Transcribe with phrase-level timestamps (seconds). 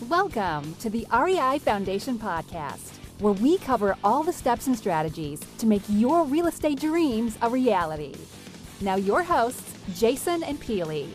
[0.00, 5.66] Welcome to the REI Foundation Podcast, where we cover all the steps and strategies to
[5.66, 8.12] make your real estate dreams a reality.
[8.80, 11.08] Now, your hosts, Jason and Peely.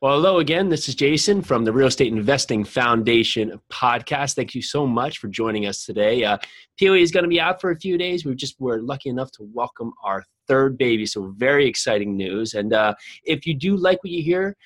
[0.00, 0.68] Well, hello again.
[0.68, 4.36] This is Jason from the Real Estate Investing Foundation podcast.
[4.36, 6.22] Thank you so much for joining us today.
[6.22, 6.38] Uh,
[6.80, 8.24] Peely is going to be out for a few days.
[8.24, 12.54] We just were lucky enough to welcome our third baby, so very exciting news.
[12.54, 12.94] And uh,
[13.24, 14.56] if you do like what you hear,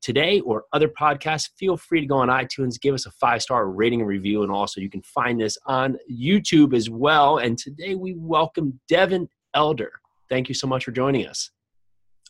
[0.00, 3.68] today or other podcasts, feel free to go on iTunes, give us a five star
[3.68, 4.42] rating and review.
[4.42, 7.38] And also, you can find this on YouTube as well.
[7.38, 9.92] And today we welcome Devin Elder.
[10.28, 11.50] Thank you so much for joining us.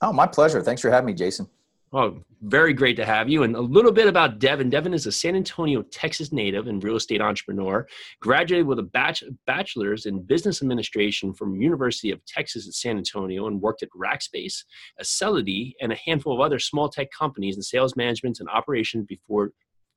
[0.02, 0.62] Oh, my pleasure.
[0.62, 1.46] Thanks for having me, Jason.
[1.92, 3.42] Oh, very great to have you.
[3.42, 4.70] And a little bit about Devin.
[4.70, 7.84] Devin is a San Antonio, Texas native and real estate entrepreneur.
[8.20, 13.48] Graduated with a bach- bachelor's in business administration from University of Texas at San Antonio
[13.48, 14.62] and worked at Rackspace,
[15.00, 19.50] Acelity, and a handful of other small tech companies in sales management and operations before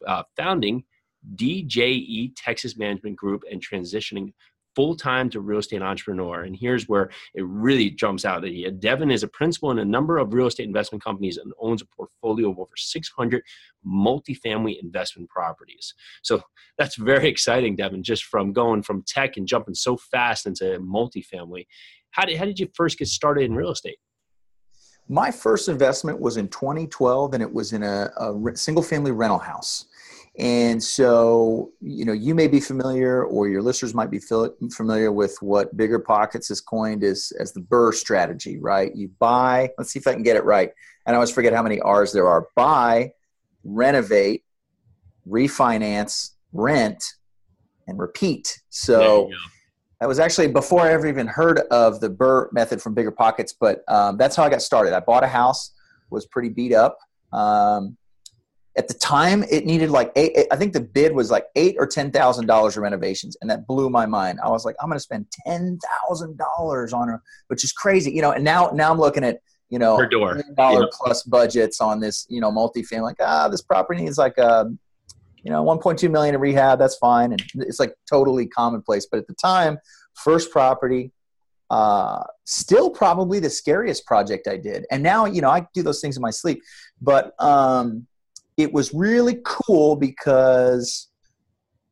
[0.07, 0.83] uh, founding
[1.35, 4.33] DJE Texas Management Group and transitioning
[4.75, 6.43] full time to real estate entrepreneur.
[6.43, 8.71] And here's where it really jumps out at you.
[8.71, 11.85] Devin is a principal in a number of real estate investment companies and owns a
[11.85, 13.43] portfolio of over 600
[13.85, 15.93] multifamily investment properties.
[16.23, 16.41] So
[16.77, 21.67] that's very exciting, Devin, just from going from tech and jumping so fast into multifamily.
[22.11, 23.97] How did, how did you first get started in real estate?
[25.09, 29.39] My first investment was in 2012, and it was in a, a single family rental
[29.39, 29.85] house.
[30.39, 35.37] And so, you know, you may be familiar, or your listeners might be familiar with
[35.41, 38.95] what Bigger Pockets has coined as, as the BRRRR strategy, right?
[38.95, 40.71] You buy, let's see if I can get it right.
[41.05, 43.11] And I always forget how many R's there are buy,
[43.63, 44.43] renovate,
[45.27, 47.03] refinance, rent,
[47.87, 48.59] and repeat.
[48.69, 49.29] So
[49.99, 53.53] that was actually before I ever even heard of the BRRRR method from Bigger Pockets,
[53.53, 54.93] but um, that's how I got started.
[54.93, 55.73] I bought a house,
[56.09, 56.97] was pretty beat up.
[57.31, 57.97] Um,
[58.77, 61.85] at the time it needed like eight i think the bid was like eight or
[61.85, 64.97] ten thousand dollars of renovations and that blew my mind i was like i'm going
[64.97, 68.91] to spend ten thousand dollars on a which is crazy you know and now now
[68.91, 69.39] i'm looking at
[69.69, 70.87] you know per door dollar yeah.
[70.91, 74.79] plus budgets on this you know multi-family like ah this property needs like a um,
[75.43, 79.27] you know 1.2 million in rehab that's fine and it's like totally commonplace but at
[79.27, 79.77] the time
[80.15, 81.11] first property
[81.69, 84.85] uh, still probably the scariest project I did.
[84.91, 86.61] And now, you know, I do those things in my sleep,
[87.01, 88.05] but um,
[88.57, 91.09] it was really cool because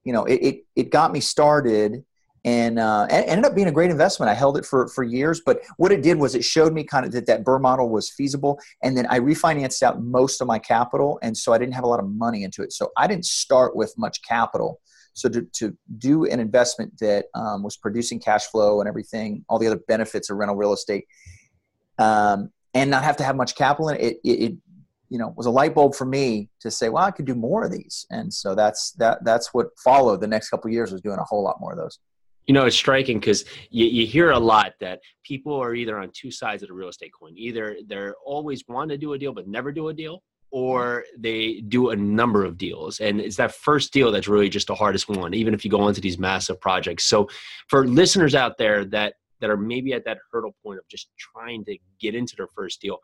[0.04, 2.04] you know it, it, it got me started
[2.44, 4.30] and uh, ended up being a great investment.
[4.30, 7.06] I held it for, for years, but what it did was it showed me kind
[7.06, 8.60] of that that BRRRR model was feasible.
[8.82, 11.20] And then I refinanced out most of my capital.
[11.22, 12.74] And so I didn't have a lot of money into it.
[12.74, 14.82] So I didn't start with much capital.
[15.14, 19.60] So to, to do an investment that um, was producing cash flow and everything, all
[19.60, 21.06] the other benefits of rental real estate,
[22.00, 24.54] um, and not have to have much capital in it, it, it
[25.12, 27.66] you know was a light bulb for me to say well i could do more
[27.66, 28.08] of these.
[28.10, 31.44] And so that's that that's what followed the next couple years was doing a whole
[31.44, 32.00] lot more of those.
[32.48, 36.12] You know it's striking because you, you hear a lot that people are either on
[36.14, 37.34] two sides of the real estate coin.
[37.36, 40.24] Either they're always want to do a deal but never do a deal
[40.54, 43.00] or they do a number of deals.
[43.00, 45.90] And it's that first deal that's really just the hardest one even if you go
[45.90, 47.04] into these massive projects.
[47.04, 47.30] So
[47.68, 51.66] for listeners out there that that are maybe at that hurdle point of just trying
[51.66, 53.00] to get into their first deal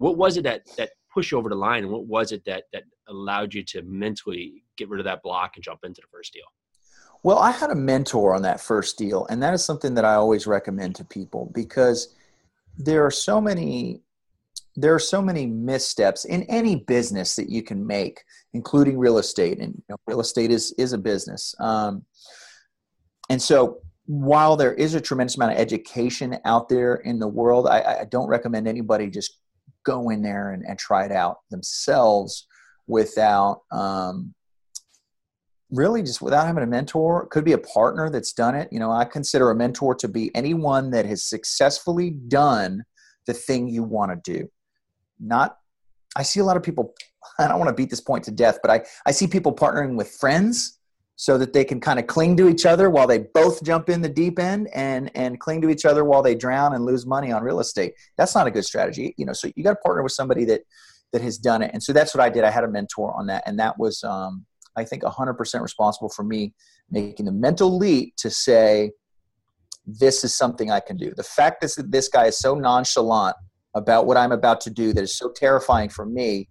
[0.00, 2.64] what was it that that push you over the line and what was it that
[2.72, 6.32] that allowed you to mentally get rid of that block and jump into the first
[6.32, 6.44] deal?
[7.22, 10.14] Well i had a mentor on that first deal and that is something that i
[10.14, 12.14] always recommend to people because
[12.78, 14.00] there are so many
[14.76, 18.22] there are so many missteps in any business that you can make
[18.52, 21.54] including real estate and you know, real estate is is a business.
[21.60, 22.04] Um,
[23.28, 27.68] and so while there is a tremendous amount of education out there in the world
[27.68, 29.39] I, I don't recommend anybody just
[29.84, 32.46] go in there and, and try it out themselves
[32.86, 34.34] without um,
[35.70, 37.26] really just without having a mentor.
[37.26, 38.68] Could be a partner that's done it.
[38.72, 42.84] You know i consider a mentor to be anyone that has successfully done
[43.26, 44.48] the thing you want to do.
[45.18, 45.56] Not
[46.16, 46.94] i see a lot of people
[47.38, 49.96] i don't want to beat this point to death but i i see people partnering
[49.96, 50.79] with friends
[51.20, 54.00] so that they can kind of cling to each other while they both jump in
[54.00, 57.30] the deep end and and cling to each other while they drown and lose money
[57.30, 57.92] on real estate.
[58.16, 60.62] That's not a good strategy you know so you got to partner with somebody that
[61.12, 61.72] that has done it.
[61.74, 62.42] And so that's what i did.
[62.42, 64.46] I had a mentor on that and that was um,
[64.76, 66.54] i think 100% responsible for me
[66.90, 68.90] making the mental leap to say
[69.86, 71.12] this is something i can do.
[71.14, 73.36] The fact is that this guy is so nonchalant
[73.74, 76.48] about what i'm about to do that is so terrifying for me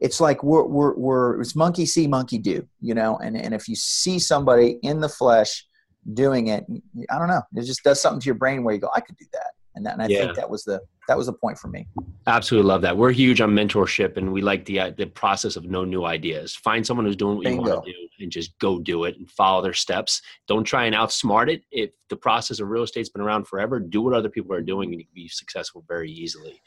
[0.00, 3.68] it's like we're, we're, we're it's monkey see monkey do you know and, and if
[3.68, 5.66] you see somebody in the flesh
[6.14, 6.64] doing it
[7.10, 9.16] i don't know it just does something to your brain where you go i could
[9.16, 10.24] do that and, that, and I Yeah.
[10.24, 11.88] think that was the that was the point for me.
[12.26, 12.94] Absolutely love that.
[12.94, 16.54] We're huge on mentorship, and we like the uh, the process of no new ideas.
[16.54, 19.30] Find someone who's doing what you want to do, and just go do it and
[19.30, 20.20] follow their steps.
[20.48, 21.62] Don't try and outsmart it.
[21.70, 24.90] If the process of real estate's been around forever, do what other people are doing,
[24.90, 26.60] and you can be successful very easily.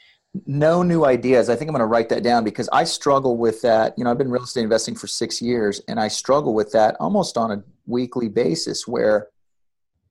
[0.46, 1.50] No new ideas.
[1.50, 3.92] I think I'm going to write that down because I struggle with that.
[3.98, 6.96] You know, I've been real estate investing for six years, and I struggle with that
[7.00, 8.88] almost on a weekly basis.
[8.88, 9.28] Where,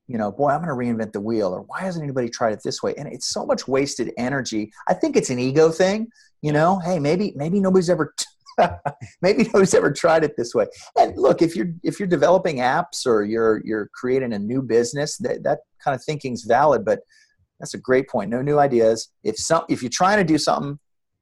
[0.07, 2.62] you know, boy, I'm going to reinvent the wheel, or why hasn't anybody tried it
[2.63, 2.94] this way?
[3.00, 4.71] And it's so much wasted energy.
[4.88, 6.07] I think it's an ego thing.
[6.44, 8.13] You know, hey, maybe maybe nobody's ever.
[9.23, 10.68] maybe nobody's ever tried it this way.
[11.00, 15.18] And look, if you're if you're developing apps or you're you're creating a new business,
[15.18, 16.85] that that kind of thinking's valid.
[16.85, 17.00] But
[17.62, 18.30] that's a great point.
[18.31, 19.10] No new ideas.
[19.24, 20.80] If some if you're trying to do something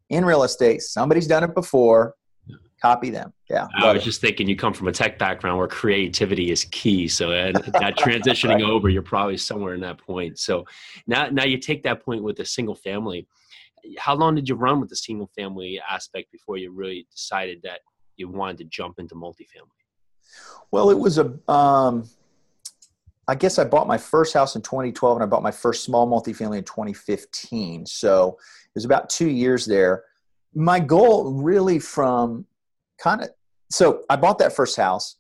[0.10, 2.16] in real estate, somebody's done it before.
[2.82, 3.34] Copy them.
[3.50, 3.68] Yeah.
[3.78, 4.06] I was it.
[4.06, 7.10] just thinking you come from a tech background where creativity is key.
[7.10, 7.54] So that
[7.98, 8.64] transitioning Right.
[8.64, 10.40] over, you're probably somewhere in that point.
[10.40, 10.66] So
[11.06, 13.28] now now you take that point with the single family.
[13.98, 17.82] How long did you run with the single family aspect before you really decided that
[18.16, 19.76] you wanted to jump into multifamily?
[20.72, 21.38] Well, it was a.
[21.52, 22.08] Um,
[23.30, 26.08] I guess I bought my first house in 2012, and I bought my first small
[26.08, 27.86] multifamily in 2015.
[27.86, 30.04] So it was about two years there.
[30.56, 32.48] My goal, really, from
[32.98, 33.30] kind of
[33.72, 35.18] so I bought that first house,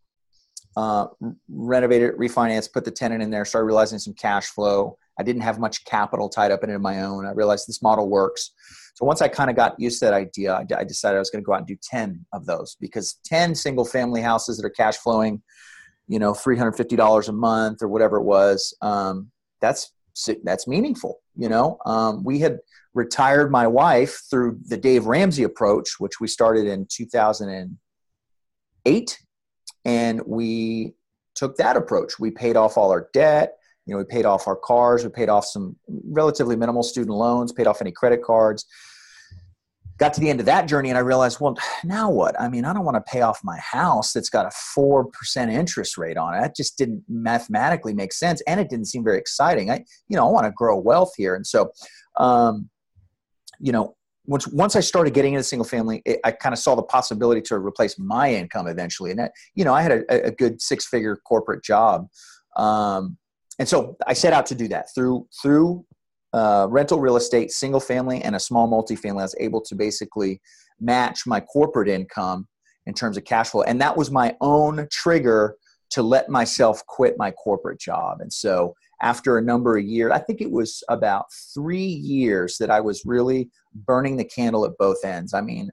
[0.75, 1.05] uh,
[1.47, 4.97] renovated, refinanced, put the tenant in there, started realizing some cash flow.
[5.19, 7.27] I didn't have much capital tied up in it of my own.
[7.27, 8.51] I realized this model works.
[8.95, 11.29] So once I kind of got used to that idea, I, I decided I was
[11.29, 14.65] going to go out and do 10 of those because 10 single family houses that
[14.65, 15.43] are cash flowing,
[16.09, 19.93] you know, $350 a month or whatever it was, um, that's,
[20.43, 21.21] that's meaningful.
[21.37, 22.59] You know, um, we had
[22.93, 29.19] retired my wife through the Dave Ramsey approach, which we started in 2008.
[29.85, 30.95] And we
[31.35, 32.17] took that approach.
[32.19, 33.53] We paid off all our debt.
[33.85, 35.03] You know, we paid off our cars.
[35.03, 38.65] We paid off some relatively minimal student loans, paid off any credit cards.
[39.99, 42.39] Got to the end of that journey and I realized, well, now what?
[42.39, 45.97] I mean, I don't want to pay off my house that's got a 4% interest
[45.97, 46.41] rate on it.
[46.41, 48.41] That just didn't mathematically make sense.
[48.47, 49.69] And it didn't seem very exciting.
[49.69, 51.35] I, you know, I want to grow wealth here.
[51.35, 51.71] And so,
[52.17, 52.69] um,
[53.59, 56.75] you know, once once I started getting into single family, it, I kind of saw
[56.75, 59.09] the possibility to replace my income eventually.
[59.11, 62.07] And that, you know, I had a, a good six figure corporate job,
[62.55, 63.17] um,
[63.57, 65.85] and so I set out to do that through through
[66.33, 69.19] uh, rental real estate, single family, and a small multifamily.
[69.19, 70.41] I was able to basically
[70.79, 72.47] match my corporate income
[72.85, 75.55] in terms of cash flow, and that was my own trigger
[75.91, 78.21] to let myself quit my corporate job.
[78.21, 82.69] And so after a number of years, I think it was about three years that
[82.69, 85.33] I was really burning the candle at both ends.
[85.33, 85.69] I mean,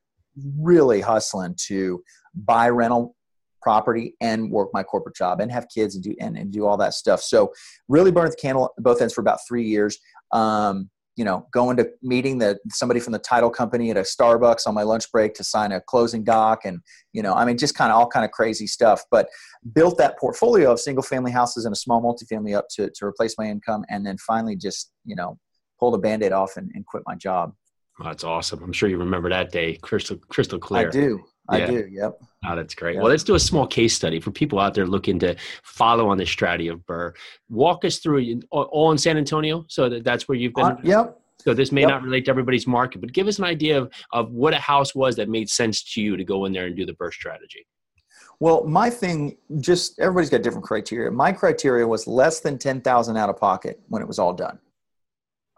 [0.58, 2.02] really hustling to
[2.34, 3.14] buy rental
[3.62, 6.76] property and work my corporate job and have kids and do and, and do all
[6.76, 7.20] that stuff.
[7.20, 7.52] So
[7.88, 9.98] really burning the candle at both ends for about three years.
[10.32, 14.66] Um, you know, going to meeting the somebody from the title company at a Starbucks
[14.66, 16.80] on my lunch break to sign a closing doc, and
[17.14, 19.02] you know, I mean, just kind of all kind of crazy stuff.
[19.10, 19.28] But
[19.74, 23.36] built that portfolio of single family houses and a small multifamily up to to replace
[23.38, 25.38] my income, and then finally just you know
[25.80, 27.54] pulled a band-aid off and, and quit my job.
[27.98, 28.62] Oh, that's awesome.
[28.62, 30.88] I'm sure you remember that day crystal crystal clear.
[30.88, 31.24] I do.
[31.48, 31.66] I Yeah.
[31.66, 31.88] do.
[31.90, 32.18] Yep.
[32.48, 32.94] Oh, that's great.
[32.94, 33.02] Yeah.
[33.02, 36.18] Well, let's do a small case study for people out there looking to follow on
[36.18, 37.12] the strategy of BRRRR.
[37.50, 39.64] Walk us through all- in San Antonio.
[39.68, 40.64] So that, that's where you've been.
[40.64, 41.20] Uh, yep.
[41.40, 41.90] So this may Yep.
[41.90, 44.94] not relate to everybody's market, but give us an idea of, of what a house
[44.94, 47.66] was that made sense to you to go in there and do the BRRRR strategy.
[48.40, 51.10] Well, my thing, just everybody's got different criteria.
[51.10, 54.58] My criteria was less than ten thousand out of pocket when it was all done.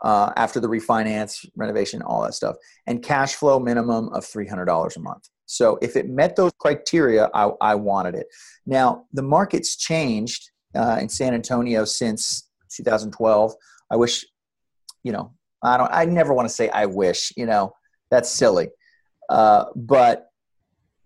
[0.05, 2.55] Uh, after the refinance, renovation, all that stuff,
[2.87, 5.29] and cash flow minimum of three hundred dollars a month.
[5.49, 8.27] So if it met those criteria, I, I wanted it.
[8.67, 13.55] Now the market's changed uh, in San Antonio since 2012.
[13.91, 14.27] I wish,
[15.03, 15.91] you know, I don't.
[15.91, 17.33] I never want to say I wish.
[17.37, 17.73] You know,
[18.11, 18.69] that's silly.
[19.31, 20.27] Uh, but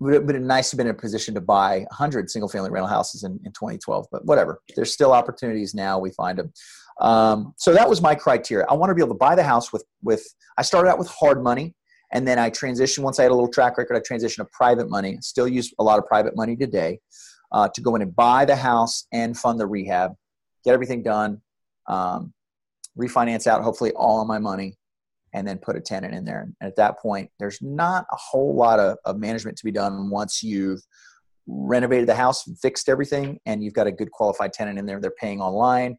[0.00, 2.70] would have been nice to have been in a position to buy 100 single family
[2.70, 6.52] rental houses in, in 2012 but whatever there's still opportunities now we find them
[7.00, 9.72] um, so that was my criteria i want to be able to buy the house
[9.72, 10.26] with with
[10.58, 11.72] i started out with hard money
[12.12, 14.88] and then i transitioned once i had a little track record i transitioned to private
[14.88, 16.98] money still use a lot of private money today
[17.52, 20.12] uh, to go in and buy the house and fund the rehab
[20.64, 21.40] get everything done
[21.88, 22.32] um,
[22.98, 24.76] refinance out hopefully all of my money
[25.32, 26.42] and then put a tenant in there.
[26.42, 30.10] And at that point, there's not a whole lot of, of management to be done
[30.10, 30.82] once you've
[31.46, 35.00] renovated the house fixed everything and you've got a good qualified tenant in there.
[35.00, 35.96] They're paying online.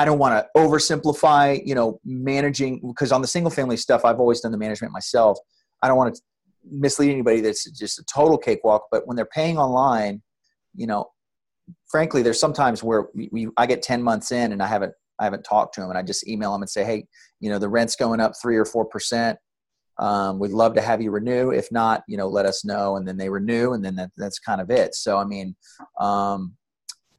[0.00, 4.18] I don't want to oversimplify, you know, managing because on the single family stuff, I've
[4.18, 5.38] always done the management myself.
[5.82, 6.22] I don't want to
[6.70, 10.22] mislead anybody that's just a total cakewalk, but when they're paying online,
[10.74, 11.10] you know,
[11.86, 15.24] frankly, there's sometimes where we, we I get 10 months in and I haven't I
[15.24, 17.06] haven't talked to them, and I just email them and say, hey,
[17.40, 19.38] you know, the rent's going up three or four percent.
[19.98, 21.50] Um, we'd love to have you renew.
[21.50, 24.38] If not, you know, let us know, and then they renew, and then that, that's
[24.38, 24.94] kind of it.
[24.94, 25.54] So I mean,
[26.00, 26.56] um,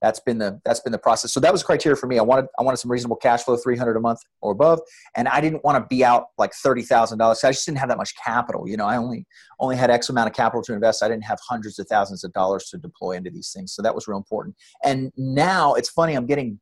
[0.02, 1.32] that's been the that's been the process.
[1.32, 2.18] So that was a criteria for me.
[2.18, 4.80] I wanted I wanted some reasonable cash flow, three hundred a month or above,
[5.16, 7.44] and I didn't want to be out like thirty thousand dollars.
[7.44, 8.68] I just didn't have that much capital.
[8.68, 9.26] You know, I only
[9.60, 11.04] only had X amount of capital to invest.
[11.04, 13.74] I didn't have hundreds of thousands of dollars to deploy into these things.
[13.74, 14.56] So that was real important.
[14.84, 16.16] And now it's funny.
[16.16, 16.60] I'm getting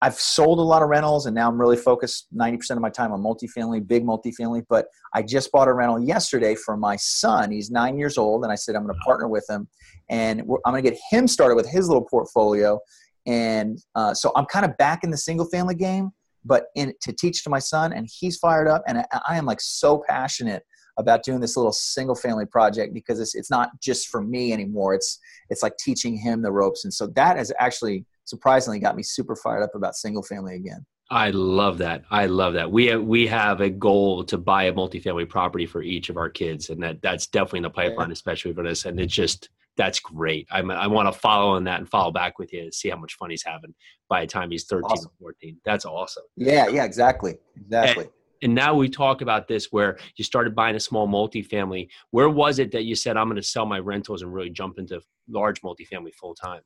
[0.00, 3.12] I've sold a lot of rentals and now I'm really focused 90% of my time
[3.12, 4.64] on multifamily, big multifamily.
[4.68, 7.50] But I just bought a rental yesterday for my son.
[7.50, 8.44] He's nine years old.
[8.44, 9.66] And I said, I'm going to partner with him
[10.10, 12.80] and I'm going to get him started with his little portfolio.
[13.26, 16.10] And uh, so I'm kind of back in the single family game,
[16.44, 17.92] but in to teach to my son.
[17.92, 18.82] And he's fired up.
[18.86, 20.62] And I, I am like so passionate
[20.98, 24.94] about doing this little single family project because it's, it's not just for me anymore.
[24.94, 25.18] It's,
[25.50, 26.84] it's like teaching him the ropes.
[26.84, 30.84] And so that has actually surprisingly got me super fired up about single family again.
[31.10, 32.04] I love that.
[32.10, 32.70] I love that.
[32.70, 36.28] We have, we have a goal to buy a multifamily property for each of our
[36.28, 38.12] kids, and that that's definitely in the pipeline, yeah.
[38.12, 38.84] especially for us.
[38.84, 40.46] And it's just that's great.
[40.50, 42.96] I I want to follow on that and follow back with you and see how
[42.96, 43.74] much fun he's having
[44.10, 45.10] by the time he's 13 awesome.
[45.20, 45.56] or 14.
[45.64, 46.24] That's awesome.
[46.36, 47.38] Yeah, yeah, exactly.
[47.56, 48.04] Exactly.
[48.04, 51.88] And, and now we talk about this where you started buying a small multifamily.
[52.10, 54.78] Where was it that you said I'm going to sell my rentals and really jump
[54.78, 56.60] into large multifamily full time?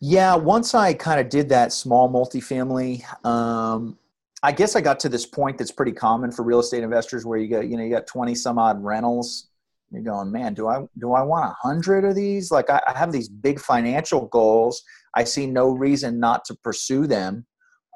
[0.00, 3.98] Yeah, once I kind of did that small multifamily, um,
[4.42, 7.38] I guess I got to this point that's pretty common for real estate investors where
[7.38, 9.47] you got, you know, you got 20 some odd rentals.
[9.90, 12.50] You're going, man, do I do I want a hundred of these?
[12.50, 14.82] Like I, I, have these big financial goals.
[15.14, 17.46] I see no reason not to pursue them.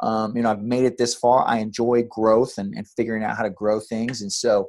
[0.02, 1.46] Um, you know, I've made it this far.
[1.46, 4.22] I enjoy growth and, and figuring out how to grow things.
[4.22, 4.68] And so,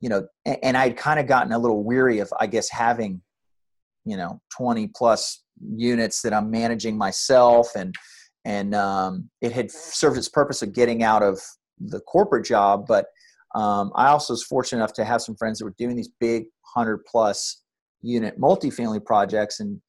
[0.00, 3.22] you know, and, and I'd kind of gotten a little weary of, I guess, having,
[4.04, 5.42] you know, 20 plus
[5.74, 7.94] units that I'm managing myself, and
[8.44, 11.40] and um, it had served its purpose of getting out of
[11.78, 12.86] the corporate job.
[12.86, 13.06] But
[13.54, 16.46] um, I also was fortunate enough to have some friends that were doing these big
[16.62, 17.62] hundred plus
[18.02, 19.80] unit multifamily projects, and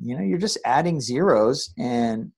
[0.00, 2.30] you know you're just adding zeros, and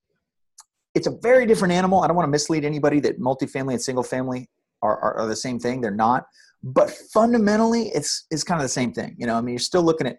[0.94, 2.02] it's a very different animal.
[2.02, 4.48] I don't want to mislead anybody that multifamily and single family
[4.82, 5.80] are, are, are the same thing.
[5.80, 6.24] They're not
[6.66, 9.82] but fundamentally it's it's kind of the same thing you know i mean you're still
[9.82, 10.16] looking at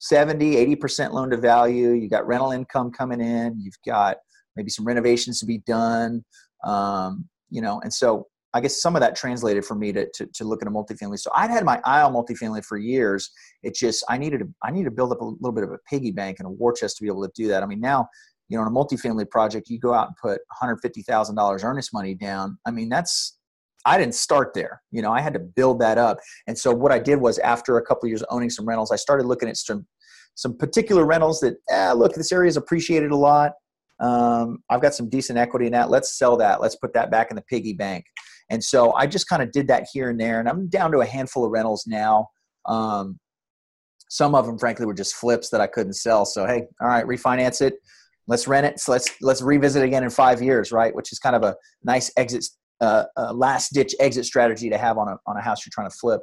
[0.00, 1.90] 70, 80% loan to value.
[1.90, 3.60] You got rental income coming in.
[3.60, 4.16] You've got
[4.56, 6.24] maybe some renovations to be done.
[6.64, 10.26] Um, you know, and so I guess some of that translated for me to, to,
[10.26, 11.18] to, look at a multifamily.
[11.18, 13.30] So I'd had my eye on multifamily for years.
[13.62, 15.78] It just, I needed to, I needed to build up a little bit of a
[15.88, 17.62] piggy bank and a war chest to be able to do that.
[17.62, 18.08] I mean, now,
[18.48, 22.58] you know, in a multifamily project, you go out and put $150,000 earnest money down.
[22.66, 23.38] I mean, that's,
[23.86, 24.82] I didn't start there.
[24.90, 26.18] You know, I had to build that up.
[26.48, 29.26] And so what I did was after a couple years owning some rentals, I started
[29.26, 29.86] looking at some
[30.34, 33.52] some particular rentals that, eh, look, this area is appreciated a lot.
[34.00, 35.90] Um, I've got some decent equity in that.
[35.90, 36.60] Let's sell that.
[36.60, 38.06] Let's put that back in the piggy bank.
[38.50, 40.40] And so I just kind of did that here and there.
[40.40, 42.28] And I'm down to a handful of rentals now.
[42.66, 43.18] Um,
[44.08, 46.26] some of them, frankly, were just flips that I couldn't sell.
[46.26, 47.74] So hey, all right, refinance it.
[48.26, 48.80] Let's rent it.
[48.80, 50.94] So let's let's revisit again in five years, right?
[50.94, 52.44] Which is kind of a nice exit
[52.80, 55.96] uh, last ditch exit strategy to have on a, on a house you're trying to
[55.96, 56.20] flip.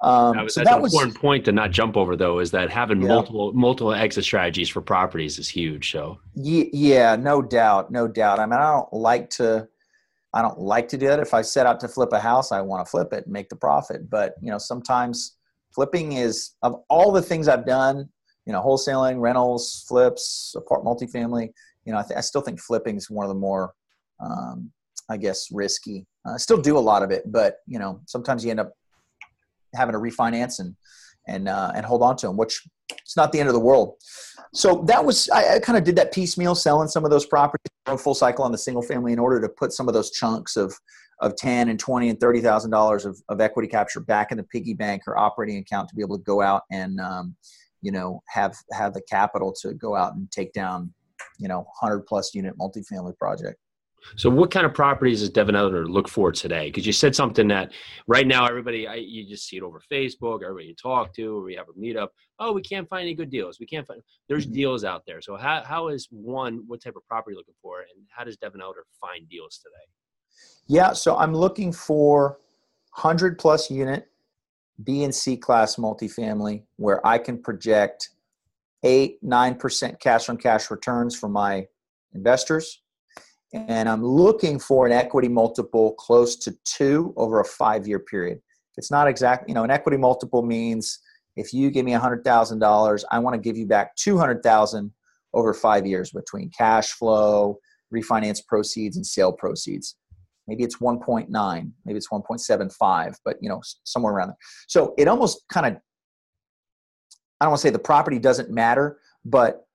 [0.00, 2.50] Um, that, so that's that an was, important point to not jump over though, is
[2.52, 3.08] that having yeah.
[3.08, 5.90] multiple, multiple exit strategies for properties is huge.
[5.90, 7.90] So yeah, yeah, no doubt.
[7.90, 8.38] No doubt.
[8.38, 9.68] I mean, I don't like to,
[10.34, 11.20] I don't like to do that.
[11.20, 13.48] If I set out to flip a house, I want to flip it and make
[13.48, 14.10] the profit.
[14.10, 15.36] But you know, sometimes
[15.74, 18.08] flipping is of all the things I've done,
[18.44, 21.50] you know, wholesaling, rentals, flips, apart multifamily,
[21.84, 23.72] you know, I, th- I still think flipping is one of the more
[24.20, 24.70] um,
[25.08, 26.06] I guess, risky.
[26.26, 28.72] I still do a lot of it, but you know, sometimes you end up
[29.74, 30.76] having to refinance and
[31.26, 32.62] and uh, and hold on to them, which
[33.08, 33.94] it's not the end of the world.
[34.52, 37.70] So that was I, I kind of did that piecemeal, selling some of those properties,
[37.96, 40.74] full cycle on the single family in order to put some of those chunks of
[41.20, 44.44] of ten and twenty and thirty thousand dollars of of equity capture back in the
[44.44, 47.34] piggy bank or operating account to be able to go out and um,
[47.80, 50.92] you know have have the capital to go out and take down
[51.38, 53.58] you know hundred plus unit multifamily project.
[54.16, 56.68] So, what kind of properties does Devin Elder look for today?
[56.68, 57.72] Because you said something that
[58.06, 60.42] right now everybody, I, you just see it over Facebook.
[60.42, 62.08] Everybody you talk to, or we have a meetup.
[62.38, 63.58] Oh, we can't find any good deals.
[63.60, 64.00] We can't find.
[64.28, 64.54] There's mm-hmm.
[64.54, 65.20] deals out there.
[65.20, 66.64] So, how how is one?
[66.66, 69.84] What type of property looking for, and how does Devin Elder find deals today?
[70.66, 72.38] Yeah, so I'm looking for
[72.92, 74.08] hundred plus unit
[74.82, 78.10] B and C class multifamily where I can project
[78.84, 81.66] eight nine percent cash on cash returns for my
[82.14, 82.80] investors
[83.52, 88.40] and I'm looking for an equity multiple close to two over a five year period.
[88.76, 91.00] It's not exact, you know, an equity multiple means
[91.36, 94.92] if you give me $100,000, I want to give you back 200,000
[95.34, 97.58] over five years between cash flow,
[97.94, 99.96] refinance proceeds and sale proceeds.
[100.46, 101.28] Maybe it's 1.9,
[101.84, 104.36] maybe it's 1.75, but you know, somewhere around there.
[104.66, 105.72] So it almost kind of,
[107.40, 109.67] I don't want to say the property doesn't matter, but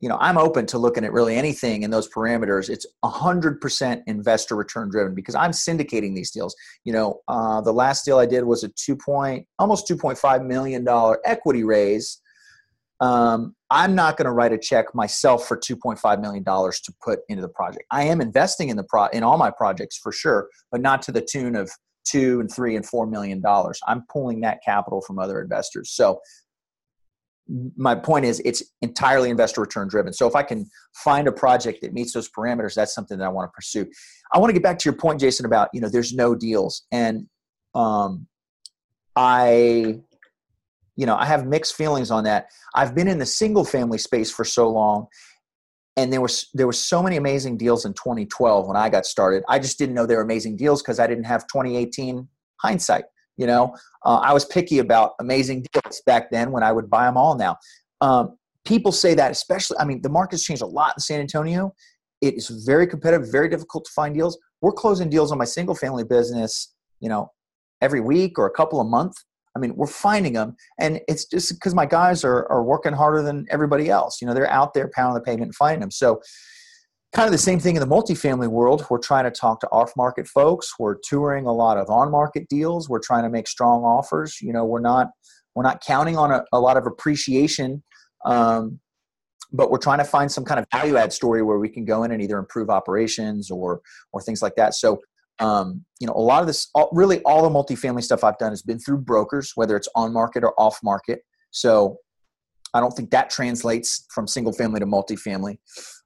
[0.00, 2.68] you know, I'm open to looking at really anything in those parameters.
[2.68, 6.54] It's 100% investor return driven because I'm syndicating these deals.
[6.84, 10.84] You know, uh, the last deal I did was a two point, almost 2.5 million
[10.84, 12.20] dollar equity raise.
[13.00, 17.20] Um, I'm not going to write a check myself for 2.5 million dollars to put
[17.28, 17.84] into the project.
[17.90, 21.12] I am investing in the pro in all my projects for sure, but not to
[21.12, 21.70] the tune of
[22.06, 23.80] two and three and four million dollars.
[23.86, 25.90] I'm pulling that capital from other investors.
[25.90, 26.20] So
[27.76, 30.12] my point is it's entirely investor return driven.
[30.12, 33.28] So if i can find a project that meets those parameters that's something that i
[33.28, 33.86] want to pursue.
[34.32, 36.86] I want to get back to your point jason about you know there's no deals.
[36.90, 37.26] And
[37.74, 38.26] um,
[39.14, 40.00] i
[40.96, 42.46] you know i have mixed feelings on that.
[42.74, 45.06] I've been in the single family space for so long
[45.96, 49.44] and there was there were so many amazing deals in 2012 when i got started.
[49.48, 52.26] I just didn't know they were amazing deals because i didn't have 2018
[52.60, 53.04] hindsight
[53.36, 53.74] you know,
[54.04, 57.36] uh, I was picky about amazing deals back then when I would buy them all
[57.36, 57.56] now.
[58.00, 61.74] Um, people say that, especially, I mean, the market's changed a lot in San Antonio.
[62.20, 64.38] It is very competitive, very difficult to find deals.
[64.60, 67.30] We're closing deals on my single family business, you know,
[67.80, 69.14] every week or a couple a month.
[69.54, 73.22] I mean, we're finding them, and it's just because my guys are, are working harder
[73.22, 74.20] than everybody else.
[74.20, 75.90] You know, they're out there pounding the pavement and finding them.
[75.90, 76.20] So,
[77.16, 78.86] kind of the same thing in the multifamily world.
[78.90, 80.74] We're trying to talk to off market folks.
[80.78, 82.90] We're touring a lot of on market deals.
[82.90, 84.36] We're trying to make strong offers.
[84.42, 85.08] You know, we're not
[85.54, 87.82] we're not counting on a, a lot of appreciation,
[88.26, 88.80] um,
[89.50, 92.04] but we're trying to find some kind of value add story where we can go
[92.04, 93.80] in and either improve operations or
[94.12, 94.74] or things like that.
[94.74, 95.00] So.
[95.38, 98.52] Um, you know, a lot of this, all, really, all the multifamily stuff I've done
[98.52, 101.20] has been through brokers, whether it's on market or off market.
[101.50, 101.98] So,
[102.72, 105.58] I don't think that translates from single family to multifamily.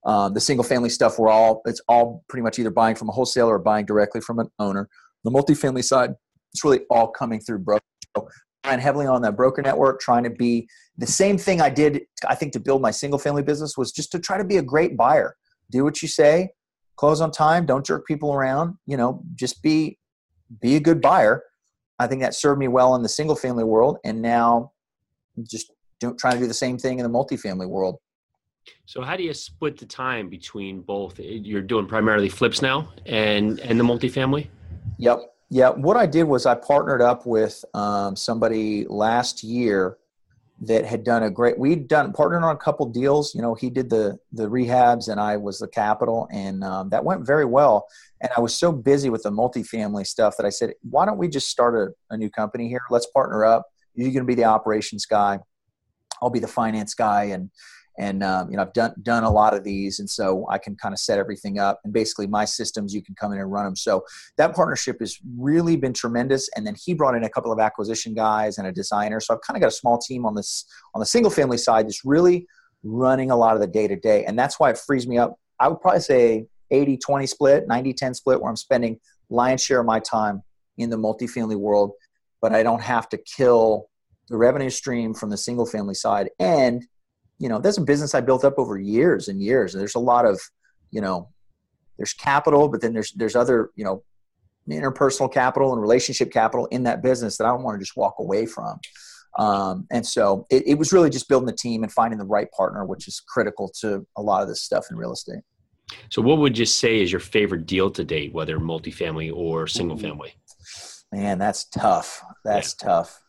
[0.04, 3.12] Um, the single family stuff, we're all it's all pretty much either buying from a
[3.12, 4.88] wholesaler or buying directly from an owner.
[5.24, 6.14] The multifamily side,
[6.52, 7.84] it's really all coming through broker.
[8.16, 8.28] So
[8.64, 12.02] relying heavily on that broker network, trying to be the same thing I did.
[12.26, 14.62] I think to build my single family business was just to try to be a
[14.62, 15.36] great buyer.
[15.70, 16.50] Do what you say,
[16.96, 18.76] close on time, don't jerk people around.
[18.86, 19.98] You know, just be
[20.60, 21.42] be a good buyer.
[21.98, 24.72] I think that served me well in the single family world, and now
[25.48, 25.70] just
[26.00, 27.98] don't try to do the same thing in the multifamily world.
[28.86, 31.18] So how do you split the time between both?
[31.18, 34.48] You're doing primarily flips now and and the multifamily.
[34.98, 35.20] Yep.
[35.48, 35.70] Yeah.
[35.70, 39.98] What I did was I partnered up with um, somebody last year
[40.62, 41.58] that had done a great.
[41.58, 43.34] We'd done partnered on a couple deals.
[43.34, 47.04] You know, he did the the rehabs and I was the capital, and um, that
[47.04, 47.86] went very well.
[48.20, 51.28] And I was so busy with the multifamily stuff that I said, "Why don't we
[51.28, 52.82] just start a, a new company here?
[52.90, 53.66] Let's partner up.
[53.94, 55.38] You're going to be the operations guy.
[56.20, 57.50] I'll be the finance guy, and
[57.98, 60.76] and um, you know I've done done a lot of these, and so I can
[60.76, 61.80] kind of set everything up.
[61.84, 63.76] And basically, my systems you can come in and run them.
[63.76, 64.04] So
[64.36, 66.48] that partnership has really been tremendous.
[66.56, 69.20] And then he brought in a couple of acquisition guys and a designer.
[69.20, 71.86] So I've kind of got a small team on this on the single family side,
[71.88, 72.46] just really
[72.82, 75.36] running a lot of the day to day, and that's why it frees me up.
[75.58, 78.98] I would probably say 80 20 split, 90 10 split, where I'm spending
[79.28, 80.42] lion's share of my time
[80.78, 81.92] in the multifamily world,
[82.40, 83.88] but I don't have to kill
[84.28, 86.86] the revenue stream from the single family side and
[87.40, 89.74] you know that's a business i built up over years and years.
[89.74, 90.40] And there's a lot of
[90.92, 91.28] you know
[91.96, 94.04] there's capital but then there's there's other you know
[94.68, 98.14] interpersonal capital and relationship capital in that business that i don't want to just walk
[98.20, 98.78] away from.
[99.38, 102.50] Um, and so it, it was really just building the team and finding the right
[102.52, 105.42] partner which is critical to a lot of this stuff in real estate.
[106.10, 109.96] So what would you say is your favorite deal to date whether multifamily or single
[109.96, 110.34] family?
[111.10, 112.22] Man that's tough.
[112.44, 112.88] That's yeah.
[112.88, 113.22] tough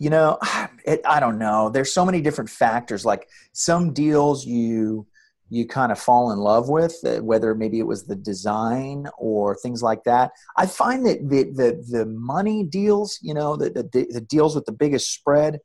[0.00, 0.36] you know
[0.84, 1.68] it, i don't know.
[1.68, 3.04] There's so many different factors.
[3.04, 5.06] Like some deals you
[5.52, 9.56] you kind of fall in love with uh, whether maybe it was the design or
[9.56, 10.30] things like that.
[10.56, 14.64] I find that the the, the money deals you know the, the, the deals with
[14.64, 15.60] the biggest spread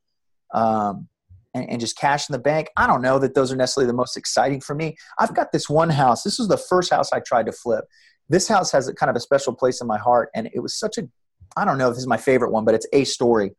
[0.54, 1.08] um,
[1.56, 3.96] and, and, just cash in the bank i don't know that those are necessarily the
[3.96, 4.96] most exciting for me.
[5.18, 6.24] I've got this one house.
[6.24, 7.86] This was the first house i tried to flip.
[8.30, 10.76] This house has a kind of a special place in my heart and it was
[10.76, 11.04] such a
[11.58, 13.52] i don't know if this is my favorite one but it's a story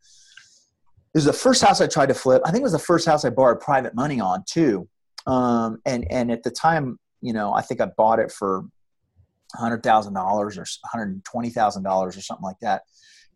[1.17, 2.43] this is the first house I tried to flip.
[2.45, 4.87] I think it was the first house I borrowed private money on too.
[5.27, 8.65] Um, and and at the time, you know, I think I bought it for
[9.55, 12.83] hundred thousand dollars or hundred twenty thousand dollars or something like that.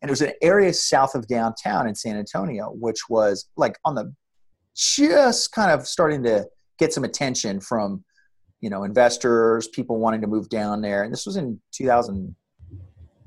[0.02, 3.94] And it was an area south of downtown in San Antonio, which was like on
[3.94, 4.14] the
[4.76, 6.46] just kind of starting to
[6.78, 8.04] get some attention from
[8.60, 11.02] you know investors, people wanting to move down there.
[11.02, 12.36] And this was in 2000,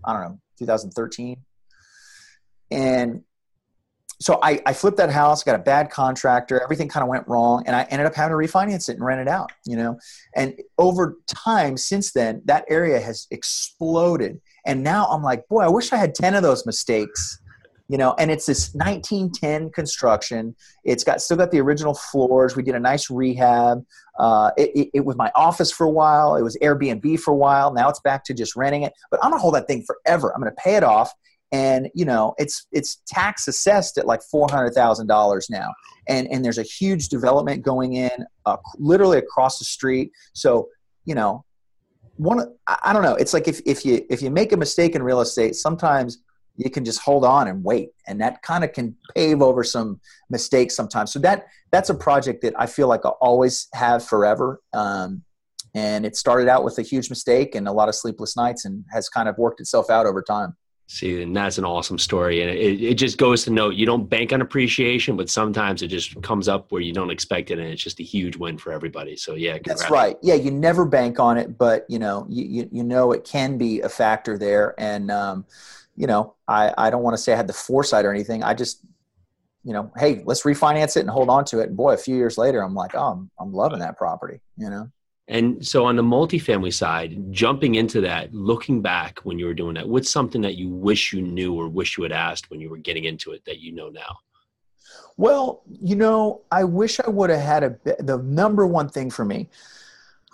[0.05, 1.37] I don't know, 2013.
[2.69, 3.23] And
[4.19, 7.63] so I, I flipped that house, got a bad contractor, everything kind of went wrong,
[7.65, 9.97] and I ended up having to refinance it and rent it out, you know.
[10.35, 14.39] And over time, since then, that area has exploded.
[14.65, 17.39] And now I'm like, boy, I wish I had 10 of those mistakes,
[17.89, 18.15] you know.
[18.17, 20.55] And it's this 1910 construction.
[20.85, 22.55] It's got still got the original floors.
[22.55, 23.83] We did a nice rehab.
[24.17, 26.35] Uh, it, it, it was my office for a while.
[26.35, 27.73] It was Airbnb for a while.
[27.73, 28.93] Now it's back to just renting it.
[29.11, 30.33] But I'm gonna hold that thing forever.
[30.33, 31.11] I'm gonna pay it off
[31.53, 35.71] and you know it's it's tax assessed at like four hundred thousand dollars now,
[36.09, 40.11] and and there's a huge development going in, uh, literally across the street.
[40.33, 40.67] So
[41.05, 41.45] you know,
[42.17, 43.15] one I don't know.
[43.15, 46.17] It's like if if you if you make a mistake in real estate, sometimes
[46.55, 50.01] you can just hold on and wait, and that kind of can pave over some
[50.31, 51.13] mistakes sometimes.
[51.13, 54.59] So that that's a project that I feel like I'll always have forever.
[54.73, 55.21] Um,
[55.75, 58.83] and it started out with a huge mistake and a lot of sleepless nights, and
[58.91, 60.55] has kind of worked itself out over time.
[60.87, 62.41] See, and that's an awesome story.
[62.41, 65.87] And it, it just goes to note you don't bank on appreciation, but sometimes it
[65.87, 67.57] just comes up where you don't expect it.
[67.57, 69.15] And it's just a huge win for everybody.
[69.15, 69.53] So, yeah.
[69.53, 69.81] Congrats.
[69.81, 70.17] That's right.
[70.21, 70.35] Yeah.
[70.35, 73.81] You never bank on it, but you know, you, you, you know, it can be
[73.81, 74.75] a factor there.
[74.77, 75.45] And, um,
[75.95, 78.43] you know, I, I don't want to say I had the foresight or anything.
[78.43, 78.81] I just,
[79.63, 81.69] you know, hey, let's refinance it and hold on to it.
[81.69, 84.69] And boy, a few years later, I'm like, oh, I'm, I'm loving that property, you
[84.69, 84.91] know?
[85.27, 89.75] And so on the multifamily side, jumping into that, looking back when you were doing
[89.75, 92.69] that, what's something that you wish you knew or wish you had asked when you
[92.69, 94.17] were getting into it that you know now?
[95.15, 99.23] Well, you know, I wish I would have had a the number one thing for
[99.23, 99.49] me.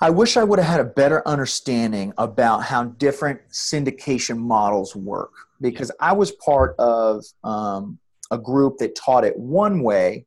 [0.01, 5.31] I wish I would have had a better understanding about how different syndication models work
[5.59, 7.99] because I was part of um,
[8.31, 10.25] a group that taught it one way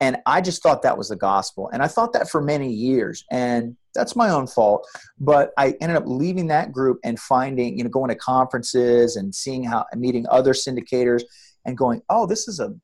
[0.00, 1.68] and I just thought that was the gospel.
[1.72, 3.24] And I thought that for many years.
[3.30, 4.86] And that's my own fault.
[5.18, 9.34] But I ended up leaving that group and finding, you know, going to conferences and
[9.34, 11.22] seeing how, meeting other syndicators
[11.66, 12.74] and going, oh, this is a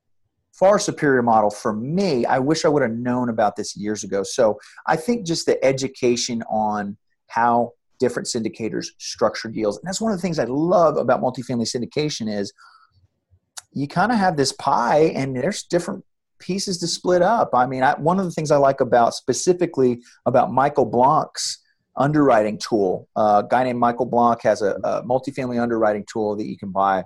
[0.53, 2.25] far superior model for me.
[2.25, 4.21] I wish I would have known about this years ago.
[4.21, 9.77] So I think just the education on how different syndicators structure deals.
[9.77, 12.53] And that's one of the things I love about multifamily syndication is
[13.73, 16.03] you kind of have this pie and there's different
[16.39, 17.51] pieces to split up.
[17.53, 21.59] I mean, I, one of the things I like about specifically about Michael Blank's
[21.95, 26.45] underwriting tool, uh, a guy named Michael Blank has a, a multifamily underwriting tool that
[26.45, 27.03] you can buy,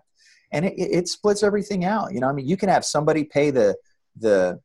[0.51, 2.13] and it, it, splits everything out.
[2.13, 3.75] You know, I mean, you can have somebody pay the
[4.17, 4.59] the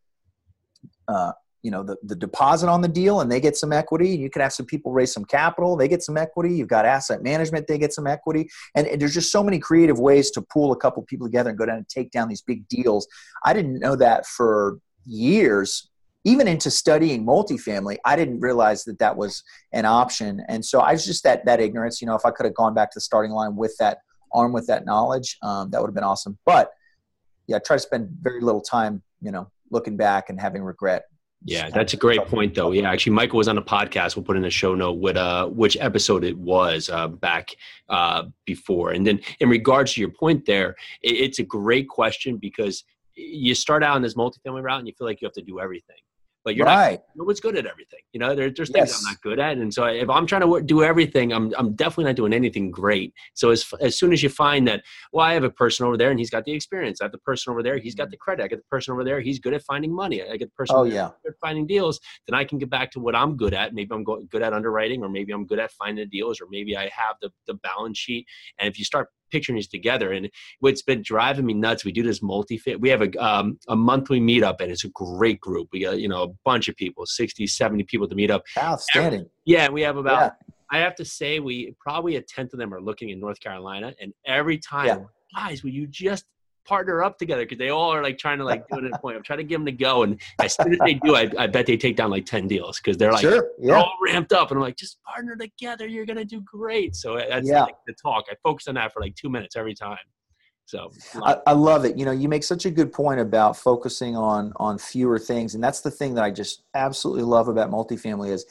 [1.09, 1.33] uh,
[1.67, 4.41] you know the, the deposit on the deal and they get some equity you can
[4.41, 7.79] have some people raise some capital they get some equity you've got asset management they
[7.79, 8.49] get some equity.
[8.75, 11.59] And, and there's just so many creative ways to pool a couple people together and
[11.59, 13.09] go down and take down these big deals.
[13.45, 15.91] I didn't know that for years.
[16.25, 20.43] Even into studying multifamily i didn't realize that that was an option.
[20.49, 22.75] And so i was just that that ignorance you know if i could have gone
[22.75, 23.99] back to the starting line with that
[24.33, 26.39] arm with that knowledge um, that would have been awesome.
[26.45, 26.71] But
[27.47, 31.05] yeah I try to spend very little time you know looking back and having regret
[31.47, 32.73] yeah, that's a great point, though.
[32.73, 34.17] Yeah, actually, Michael was on a podcast.
[34.17, 37.51] We'll put in a show note what uh, which episode it was uh, back
[37.89, 38.93] uh, before.
[38.93, 40.71] And then, in regards to your point, there,
[41.03, 44.95] it, it's a great question because you start out in this multifamily route and you
[44.99, 45.97] feel like you have to do everything
[46.47, 46.93] but you're right.
[46.93, 47.99] not no one's good at everything.
[48.13, 49.03] You know, there, there's things yes.
[49.05, 52.05] I'm not good at, and so if I'm trying to do everything, I'm I'm definitely
[52.05, 53.13] not doing anything great.
[53.35, 56.11] So as as soon as you find that, well, I have a person over there
[56.11, 57.01] and he's got the experience.
[57.01, 58.11] I have the person over there, he's got mm-hmm.
[58.13, 58.45] the credit.
[58.45, 60.23] I get the person over there, he's good at finding money.
[60.23, 61.09] I get the person oh, yeah.
[61.27, 61.99] at finding deals.
[62.29, 63.75] Then I can get back to what I'm good at.
[63.75, 66.77] Maybe I'm good at underwriting, or maybe I'm good at finding the deals, or maybe
[66.77, 68.25] I have the the balance sheet.
[68.61, 70.13] And if you start picturing these together.
[70.13, 72.81] And what's been driving me nuts, we do this multi-fit.
[72.81, 75.69] We have a, um, a monthly meetup and it's a great group.
[75.73, 78.43] We got, you know, a bunch of people, 60, 70 people to meet up.
[78.59, 79.21] Outstanding.
[79.21, 79.69] Every, yeah.
[79.69, 80.53] We have about, yeah.
[80.71, 83.95] I have to say we probably a tenth of them are looking in North Carolina.
[84.01, 84.99] And every time, yeah.
[85.35, 86.25] guys, will you just
[86.67, 88.99] partner up together because they all are like trying to like do it at a
[88.99, 89.17] point.
[89.17, 91.47] I'm trying to give them to go, and as soon as they do, I, I
[91.47, 93.67] bet they take down like ten deals because they're like sure, yeah.
[93.67, 96.97] they're all ramped up, and I'm like, just partner together, you're gonna do great.
[96.97, 97.63] So uh, that's yeah.
[97.63, 98.25] like the talk.
[98.31, 99.99] I focus on that for like two minutes every time.
[100.67, 100.91] So
[101.23, 101.97] I, I, love it.
[101.97, 105.63] You know, you make such a good point about focusing on on fewer things, and
[105.63, 108.45] that's the thing that I just absolutely love about multifamily is,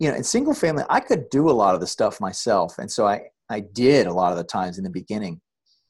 [0.00, 2.90] you know, in single family, I could do a lot of the stuff myself, and
[2.90, 5.40] so I I did a lot of the times in the beginning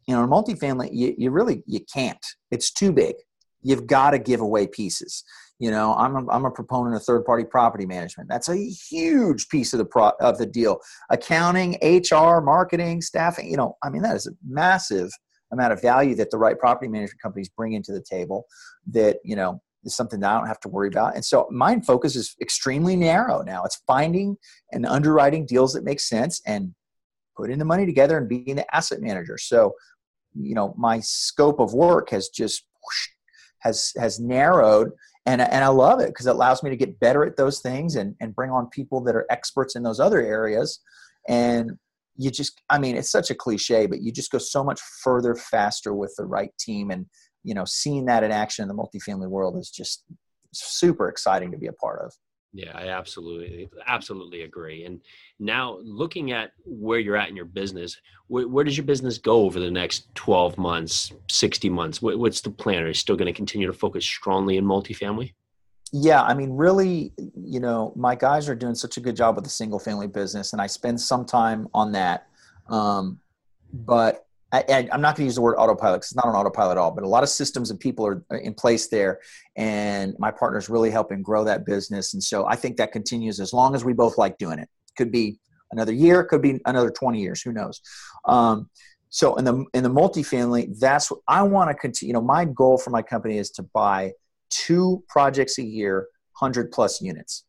[0.09, 2.25] you know in multifamily you, you really you can't.
[2.51, 3.15] It's too big.
[3.63, 5.23] You've got to give away pieces.
[5.61, 8.29] You know i'm a, I'm a proponent of third party property management.
[8.29, 10.81] That's a huge piece of the pro, of the deal.
[11.11, 15.11] Accounting hr marketing staffing you know i mean that is a massive
[15.53, 18.47] amount of value that the right property management companies bring into the table
[18.87, 21.15] that you know is something that i don't have to worry about.
[21.15, 23.65] And so my focus is extremely narrow now.
[23.65, 24.37] It's finding
[24.73, 26.75] and underwriting deals that make sense and
[27.37, 29.39] putting the money together and being the asset manager.
[29.39, 29.75] So
[30.35, 33.09] you know my scope of work has just whoosh,
[33.61, 34.91] has has narrowed.
[35.27, 37.97] And and I love it because it allows me to get better at those things
[37.97, 40.81] and and bring on people that are experts in those other areas.
[41.29, 41.73] And
[42.21, 45.37] you just i mean it's such a cliche but you just go so much further
[45.37, 46.91] faster with the right team.
[46.91, 47.07] And
[47.45, 50.05] you know seeing that in action in the multifamily world is just
[50.53, 52.13] super exciting to be a part of
[52.53, 55.01] yeah i absolutely absolutely agree and
[55.39, 59.43] now looking at where you're at in your business where, where does your business go
[59.43, 62.01] over the next 12 months 60 months?
[62.01, 62.83] What, what's the plan?
[62.83, 65.35] Are you still going to continue to focus strongly in multifamily?
[65.91, 69.45] Yeah i mean really you know my guys are doing such a good job with
[69.45, 72.27] the single family business and i spend some time on that
[72.69, 73.19] um,
[73.73, 76.73] but I, am not going to use the word autopilot because it's not an autopilot
[76.73, 79.21] at all, but a lot of systems and people are in place there.
[79.57, 82.15] And my partner is really helping grow that business.
[82.15, 84.69] And so I think that continues as long as we both like doing it.
[84.97, 85.39] Could be
[85.71, 87.81] another year, could be another 20 years, who knows?
[88.25, 88.71] Um,
[89.11, 92.11] so in the in the multifamily, that's what I want to continue.
[92.11, 94.13] You know, my goal for my company is to buy
[94.51, 96.09] two projects a year,
[96.39, 97.45] 100 plus units.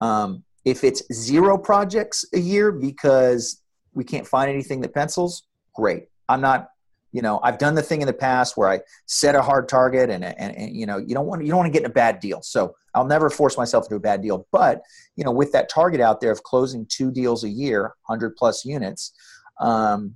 [0.00, 6.04] Um, if it's zero projects a year because we can't find anything that pencils, great.
[6.30, 6.68] I'm not,
[7.12, 10.10] you know, I've done the thing in the past where I set a hard target
[10.10, 11.94] and, and, and you know, you don't want, you don't want to get in a
[11.94, 12.40] bad deal.
[12.42, 14.46] So I'll never force myself to do a bad deal.
[14.52, 14.82] But,
[15.16, 18.64] you know, with that target out there of closing two deals a year, 100 plus
[18.64, 19.12] units,
[19.60, 20.14] um,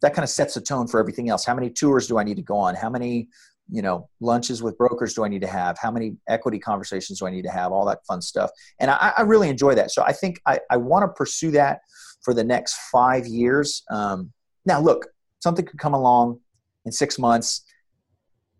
[0.00, 1.44] that kind of sets the tone for everything else.
[1.44, 2.74] How many tours do I need to go on?
[2.74, 3.28] How many
[3.70, 7.26] you know lunches with brokers do i need to have how many equity conversations do
[7.26, 10.02] i need to have all that fun stuff and i, I really enjoy that so
[10.02, 11.80] i think i, I want to pursue that
[12.22, 14.32] for the next five years um,
[14.66, 15.06] now look
[15.40, 16.38] something could come along
[16.84, 17.62] in six months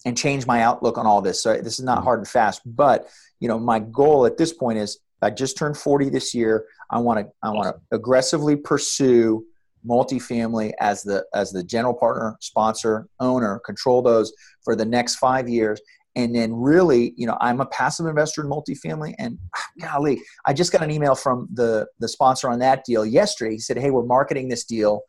[0.04, 2.04] and change my outlook on all this so this is not mm-hmm.
[2.04, 5.76] hard and fast but you know my goal at this point is i just turned
[5.76, 9.44] 40 this year i want to i want to aggressively pursue
[9.86, 14.32] multifamily as the as the general partner, sponsor, owner, control those
[14.64, 15.80] for the next five years.
[16.16, 19.14] And then really, you know, I'm a passive investor in multifamily.
[19.18, 19.38] And
[19.80, 23.52] golly, I just got an email from the the sponsor on that deal yesterday.
[23.52, 25.02] He said, "Hey, we're marketing this deal.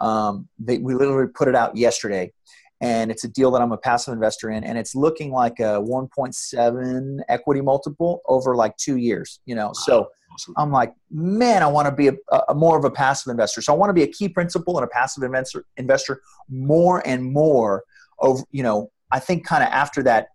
[0.00, 2.32] Um, they, we literally put it out yesterday."
[2.80, 5.80] and it's a deal that I'm a passive investor in, and it's looking like a
[5.80, 9.40] 1.7 equity multiple over like two years.
[9.46, 10.10] You know, so.
[10.56, 13.60] I'm like, man, I want to be a, a, more of a passive investor.
[13.60, 17.24] So I want to be a key principal and a passive investor, investor more and
[17.24, 17.82] more.
[18.20, 20.28] Over, you know, I think kind of after that,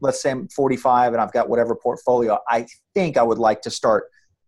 [0.00, 2.38] let's say I'm 45 and I've got whatever portfolio.
[2.48, 4.04] I think I would like to start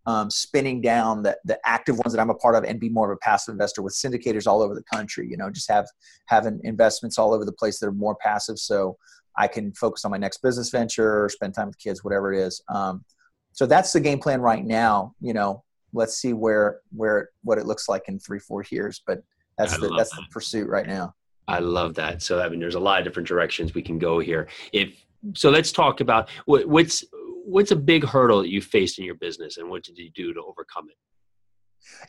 [0.06, 3.10] um, spinning down the, the active ones that I'm a part of and be more
[3.10, 5.28] of a passive investor with syndicators all over the country.
[5.28, 5.86] You know, just have
[6.26, 8.96] having investments all over the place that are more passive, so
[9.36, 12.40] I can focus on my next business venture or spend time with kids, whatever it
[12.40, 12.62] is.
[12.68, 13.04] Um,
[13.52, 15.14] so that's the game plan right now.
[15.20, 19.02] You know, let's see where where what it looks like in three four years.
[19.06, 19.22] But
[19.58, 20.16] that's I the that's that.
[20.16, 21.14] the pursuit right now.
[21.48, 22.22] I love that.
[22.22, 24.48] So I mean, there's a lot of different directions we can go here.
[24.72, 27.04] If so, let's talk about what, what's
[27.46, 30.34] what's a big hurdle that you faced in your business, and what did you do
[30.34, 30.96] to overcome it?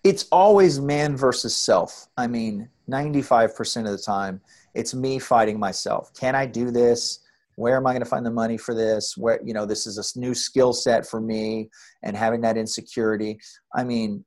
[0.03, 2.07] It's always man versus self.
[2.17, 4.41] I mean, 95% of the time,
[4.73, 6.11] it's me fighting myself.
[6.13, 7.19] Can I do this?
[7.57, 9.97] where am i going to find the money for this where you know this is
[9.97, 11.69] a new skill set for me
[12.03, 13.37] and having that insecurity
[13.75, 14.23] i mean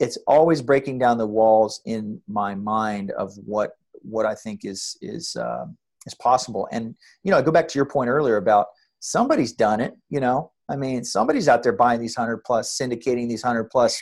[0.00, 4.96] it's always breaking down the walls in my mind of what what i think is
[5.00, 5.66] is uh,
[6.06, 8.66] is possible and you know i go back to your point earlier about
[9.04, 13.28] somebody's done it you know i mean somebody's out there buying these 100 plus syndicating
[13.28, 14.00] these 100 plus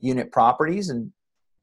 [0.00, 1.10] unit properties and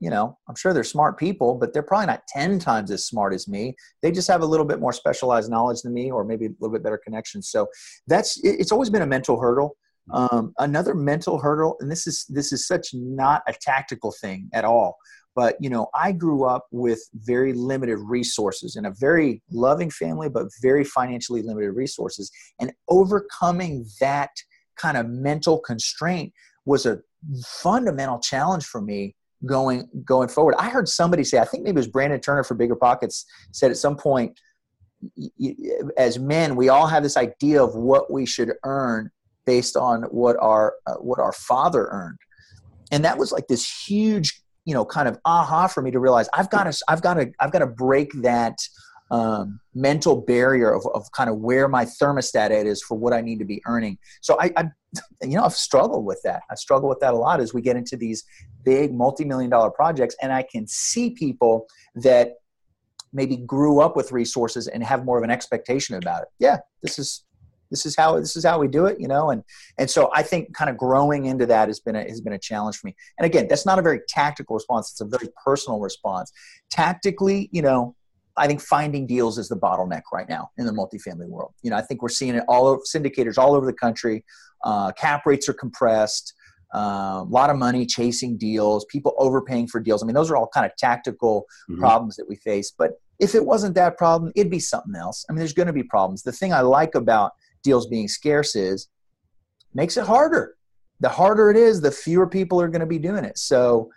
[0.02, 3.34] you know, I'm sure they're smart people, but they're probably not 10 times as smart
[3.36, 3.76] as me.
[4.02, 6.74] They just have a little bit more specialized knowledge than me, or maybe a little
[6.74, 7.50] bit better connections.
[7.50, 7.68] So
[8.08, 9.78] that's, it's always been a mental hurdle.
[10.12, 14.66] Um, another mental hurdle, and this is, this is such not a tactical thing at
[14.66, 14.98] all.
[15.36, 20.30] But, you know, I grew up with very limited resources in a very loving family,
[20.30, 22.32] but very financially limited resources.
[22.60, 24.32] And overcoming that
[24.76, 26.34] kind of mental constraint
[26.66, 27.00] was a
[27.46, 29.16] fundamental challenge for me
[29.46, 30.56] going going forward.
[30.58, 33.72] I heard somebody say, I think maybe it was Brandon Turner for Bigger Pockets said
[33.72, 34.40] at some point,
[35.98, 39.10] as men, we all have this idea of what we should earn
[39.46, 42.20] based on what our uh, what our father earned,
[42.92, 46.30] and that was like this huge, you know, kind of aha for me to realize
[46.34, 48.58] I've got to I've got to I've got to break that
[49.12, 53.40] um, mental barrier of, of kind of where my thermostat is for what I need
[53.40, 53.98] to be earning.
[54.22, 54.64] So I, I,
[55.22, 56.44] you know, I've struggled with that.
[56.50, 58.24] I struggle with that a lot as we get into these
[58.64, 62.36] big multi-million dollar projects, and I can see people that
[63.14, 66.30] maybe grew up with resources and have more of an expectation about it.
[66.40, 67.26] Yeah, this is
[67.72, 69.32] this is how this is how we do it, you know.
[69.32, 69.44] And
[69.80, 72.40] and so I think kind of growing into that has been a, has been a
[72.40, 72.96] challenge for me.
[73.18, 76.32] And again, that's not a very tactical response; it's a very personal response.
[76.70, 77.96] Tactically, you know,
[78.38, 81.54] I think finding deals is the bottleneck right now in the multifamily world.
[81.64, 84.24] You know, I think we're seeing it all over syndicators all over the country.
[84.64, 86.34] Uh, cap rates are compressed.
[86.74, 90.02] Uh, a lot of money chasing deals, people overpaying for deals.
[90.02, 91.82] I mean, those are all kind of tactical mm-hmm.
[91.82, 92.72] problems that we face.
[92.78, 95.26] But if it wasn't that problem, it'd be something else.
[95.30, 96.24] I mean, there's going to be problems.
[96.24, 98.90] The thing I like about deals being scarce is
[99.74, 100.56] makes it harder.
[101.00, 103.38] The harder it is, the fewer people are going to be doing it.
[103.38, 103.92] So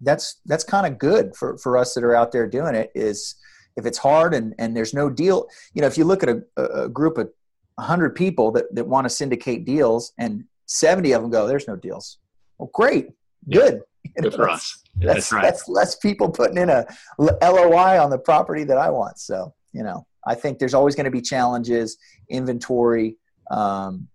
[0.00, 2.90] that's that's kind of good for for us that are out there doing it.
[2.94, 3.36] Is
[3.76, 6.62] if it's hard and and there's no deal, you know, if you look at a,
[6.84, 7.30] a group of
[7.76, 11.76] 100 people that that want to syndicate deals and 70 of them go, there's no
[11.76, 12.18] deals.
[12.58, 13.08] Well, great,
[13.50, 13.82] good.
[14.14, 14.84] Yeah, good for us.
[15.00, 15.42] Yeah, that's, that's, right.
[15.42, 16.86] that's less people putting in a
[17.18, 19.18] LOI on the property that I want.
[19.18, 21.98] So, you know, I think there's always going to be challenges.
[22.28, 23.16] Inventory
[23.50, 24.08] um,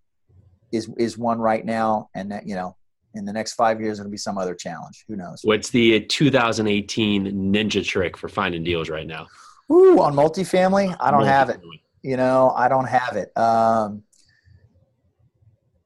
[0.71, 2.75] is is one right now, and that you know,
[3.13, 5.05] in the next five years, it'll be some other challenge.
[5.07, 5.41] Who knows?
[5.43, 9.27] What's the 2018 ninja trick for finding deals right now?
[9.71, 11.25] Ooh, on multifamily, I don't multifamily.
[11.27, 11.61] have it.
[12.03, 13.35] You know, I don't have it.
[13.37, 14.03] Um,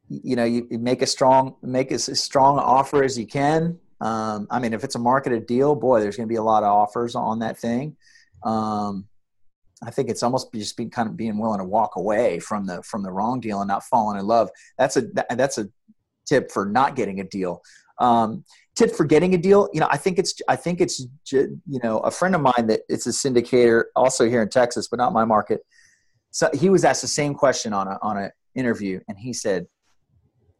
[0.09, 3.79] you know, you, you, make a strong make as, as strong offer as you can.
[4.01, 6.63] Um, I mean, if it's a marketed deal, boy, there's going to be a lot
[6.63, 7.95] of offers on that thing.
[8.43, 9.05] Um,
[9.83, 12.81] I think it's almost just being kind of being willing to walk away from the
[12.83, 14.49] from the wrong deal and not falling in love.
[14.77, 15.69] That's a that's a
[16.25, 17.61] tip for not getting a deal.
[17.99, 18.43] Um,
[18.75, 21.99] tip for getting a deal, you know, I think it's I think it's you know
[21.99, 25.25] a friend of mine that it's a syndicator also here in Texas, but not my
[25.25, 25.61] market.
[26.31, 29.67] So he was asked the same question on a on an interview, and he said,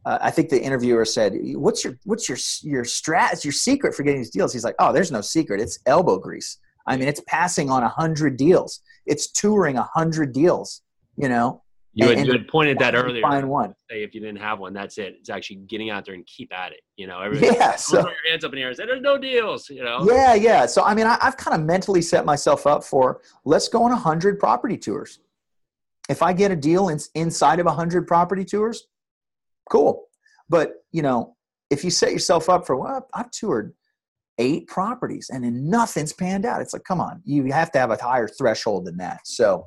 [0.06, 3.44] uh, I think the interviewer said, "What's your what's your your strat?
[3.44, 5.60] Your secret for getting these deals?" He's like, "Oh, there's no secret.
[5.60, 6.58] It's elbow grease.
[6.88, 8.82] I mean, it's passing on a hundred deals.
[9.06, 10.82] It's touring a hundred deals.
[11.18, 11.62] You know."
[11.98, 13.22] You had, you had pointed that earlier.
[13.22, 13.74] Find one.
[13.90, 15.16] Say if you didn't have one, that's it.
[15.18, 16.82] It's actually getting out there and keep at it.
[16.98, 17.78] You know, yeah.
[17.78, 20.06] So throw your hands up in the air and say, "There's no deals." You know.
[20.06, 20.66] Yeah, yeah.
[20.66, 23.94] So I mean, I, I've kind of mentally set myself up for let's go on
[23.94, 25.20] a hundred property tours.
[26.10, 28.88] If I get a deal in, inside of a hundred property tours,
[29.70, 30.08] cool.
[30.50, 31.38] But you know,
[31.70, 33.74] if you set yourself up for well, I've toured
[34.38, 36.62] eight properties and then nothing's panned out.
[36.62, 39.22] It's like, come on, you have to have a higher threshold than that.
[39.26, 39.66] So,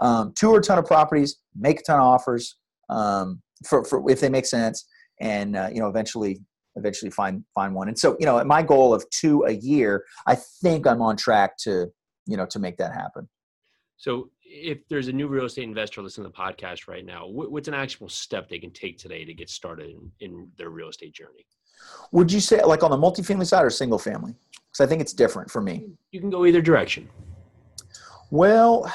[0.00, 2.56] um, tour a ton of properties, make a ton of offers
[2.88, 4.86] um, for, for if they make sense,
[5.20, 6.40] and uh, you know, eventually,
[6.76, 7.88] eventually find find one.
[7.88, 11.56] And so, you know, my goal of two a year, I think I'm on track
[11.64, 11.86] to
[12.26, 13.28] you know to make that happen.
[13.96, 17.68] So, if there's a new real estate investor listening to the podcast right now, what's
[17.68, 21.12] an actual step they can take today to get started in, in their real estate
[21.12, 21.44] journey?
[22.12, 24.34] Would you say like on the multifamily side or single family?
[24.52, 25.86] Because I think it's different for me.
[26.12, 27.08] You can go either direction.
[28.30, 28.92] Well,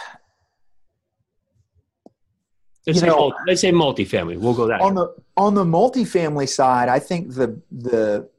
[2.88, 4.38] let's, say, know, let's say multifamily.
[4.38, 6.90] We'll go that on the on the multifamily side.
[6.90, 8.30] I think the the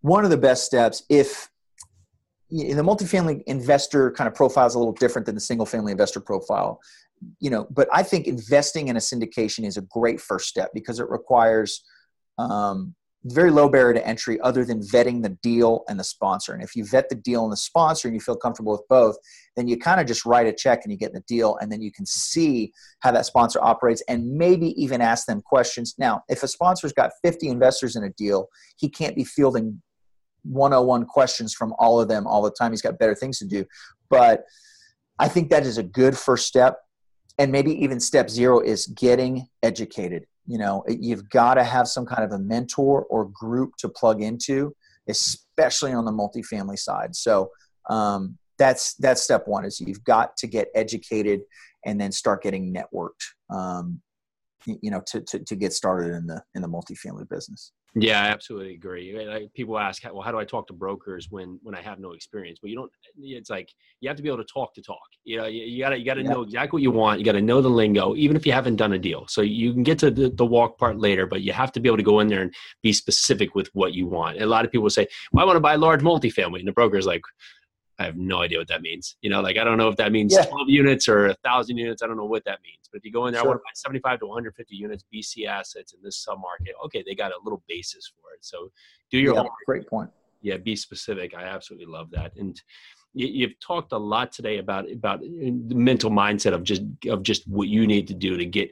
[0.00, 1.50] one of the best steps if
[2.50, 5.90] in the multifamily investor kind of profile is a little different than the single family
[5.90, 6.80] investor profile
[7.40, 11.00] you know but i think investing in a syndication is a great first step because
[11.00, 11.82] it requires
[12.38, 12.94] um,
[13.32, 16.76] very low barrier to entry other than vetting the deal and the sponsor and if
[16.76, 19.16] you vet the deal and the sponsor and you feel comfortable with both
[19.56, 21.80] then you kind of just write a check and you get the deal and then
[21.80, 26.42] you can see how that sponsor operates and maybe even ask them questions now if
[26.42, 29.80] a sponsor's got 50 investors in a deal he can't be fielding
[30.50, 32.72] 101 questions from all of them all the time.
[32.72, 33.64] He's got better things to do.
[34.08, 34.44] But
[35.18, 36.78] I think that is a good first step.
[37.38, 40.26] And maybe even step zero is getting educated.
[40.46, 44.22] You know, you've got to have some kind of a mentor or group to plug
[44.22, 44.74] into,
[45.08, 47.14] especially on the multifamily side.
[47.16, 47.50] So
[47.88, 51.40] um, that's that's step one is you've got to get educated
[51.84, 53.24] and then start getting networked.
[53.50, 54.00] Um,
[54.66, 57.72] you know, to, to, to get started in the in the multifamily business.
[57.98, 59.26] Yeah, I absolutely agree.
[59.26, 62.12] Like, people ask, well, how do I talk to brokers when when I have no
[62.12, 62.58] experience?
[62.60, 62.90] But you don't.
[63.18, 64.98] It's like you have to be able to talk to talk.
[65.24, 67.20] You know, you, you gotta you gotta know exactly what you want.
[67.20, 69.26] You gotta know the lingo, even if you haven't done a deal.
[69.28, 71.88] So you can get to the, the walk part later, but you have to be
[71.88, 74.36] able to go in there and be specific with what you want.
[74.36, 76.68] And a lot of people say, "Well, I want to buy a large multifamily," and
[76.68, 77.22] the broker's like,
[77.98, 79.16] I have no idea what that means.
[79.22, 80.44] You know, like I don't know if that means yeah.
[80.44, 82.02] 12 units or a thousand units.
[82.02, 82.88] I don't know what that means.
[82.90, 83.48] But if you go in there, sure.
[83.48, 86.72] I want to buy 75 to 150 units BC assets in this submarket.
[86.84, 88.44] Okay, they got a little basis for it.
[88.44, 88.70] So
[89.10, 90.10] do your yeah, Great point.
[90.42, 91.34] Yeah, be specific.
[91.34, 92.36] I absolutely love that.
[92.36, 92.60] And
[93.18, 97.48] you've talked a lot today about about uh, the mental mindset of just of just
[97.48, 98.70] what you need to do to get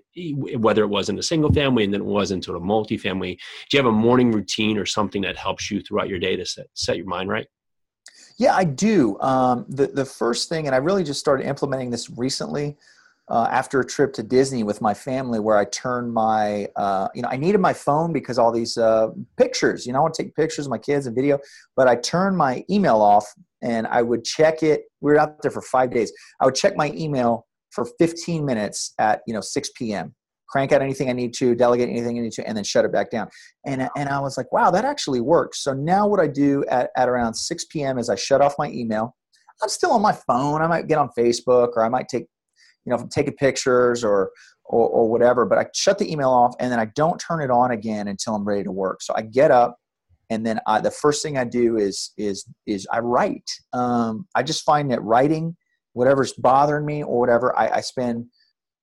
[0.59, 3.39] whether it was in a single family and then it was into a multifamily.
[3.71, 6.45] Do you have a morning routine or something that helps you throughout your day to
[6.45, 7.47] set set your mind right?
[8.39, 9.19] Yeah, I do.
[9.21, 12.77] Um, the the first thing, and I really just started implementing this recently.
[13.29, 17.23] uh, after a trip to Disney with my family where I turned my, uh, you
[17.23, 19.09] know, I needed my phone because all these uh,
[19.39, 21.39] pictures, you know, I want to take pictures of my kids and video,
[21.77, 23.27] but I turned my email off
[23.63, 24.83] and I would check it.
[25.01, 26.13] We were out there for five days.
[26.41, 30.15] I would check my email for 15 minutes at, you know, 6 p.m.
[30.55, 32.93] Crank out anything I need to, delegate anything I need to, and then shut it
[32.93, 33.29] back down.
[33.67, 35.65] And, and I was like, wow, that actually works.
[35.65, 37.99] So now what I do at, at around 6 p.m.
[37.99, 39.17] is I shut off my email.
[39.61, 40.63] I'm still on my phone.
[40.63, 42.27] I might get on Facebook or I might take
[42.85, 44.31] you know, taking pictures or,
[44.65, 47.51] or, or whatever, but I shut the email off and then I don't turn it
[47.51, 49.03] on again until I'm ready to work.
[49.03, 49.77] So I get up
[50.31, 53.51] and then I, the first thing I do is, is, is I write.
[53.73, 55.57] Um, I just find that writing,
[55.95, 58.27] whatever's bothering me or whatever, I, I spend,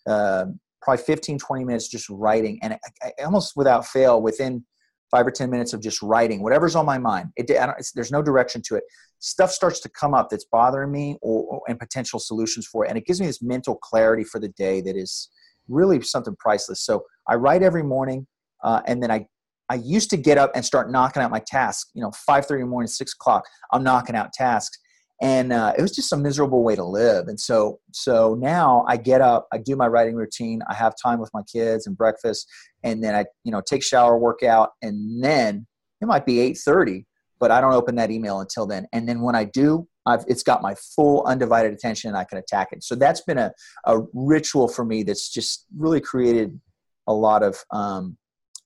[0.07, 0.45] uh,
[0.81, 2.59] probably 15, 20 minutes just writing.
[2.61, 4.65] And I, I, almost without fail, within
[5.11, 7.29] five or 10 minutes of just writing whatever's on my mind.
[7.35, 7.47] It,
[7.95, 8.83] there's no direction to it.
[9.19, 12.89] Stuff starts to come up that's bothering me or, and potential solutions for it.
[12.89, 15.29] And it gives me this mental clarity for the day that is
[15.67, 16.81] really something priceless.
[16.81, 18.25] So I write every morning
[18.63, 19.27] uh, and then I,
[19.69, 22.59] I used to get up and start knocking out my tasks, you know, 5.30 in
[22.61, 24.77] the morning, 6 o'clock, I'm knocking out tasks
[25.21, 27.27] and uh, it was just a miserable way to live.
[27.27, 31.19] And so so now i get up i do my writing routine i have time
[31.19, 32.47] with my kids and breakfast
[32.83, 35.67] and then i you know take shower workout and then
[36.01, 37.05] it might be 8.30
[37.39, 38.87] but i don't open that email until then.
[38.93, 42.37] And then when i do I've, it's got my full undivided attention and i can
[42.37, 42.83] attack it.
[42.83, 43.51] So that's been a,
[43.85, 46.59] a ritual for me that's just really created
[47.07, 48.17] a lot of um,